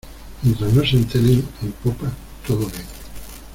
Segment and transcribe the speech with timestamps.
[0.41, 2.11] mientras no se enteren en popa,
[2.47, 2.87] todo bien.